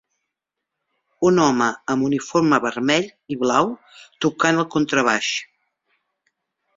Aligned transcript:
Un 1.29 1.41
home 1.41 1.67
amb 1.93 2.07
uniforme 2.07 2.59
vermell 2.65 3.05
i 3.35 3.39
blau 3.43 3.69
tocant 4.27 4.63
el 4.65 4.69
contrabaix 4.77 5.29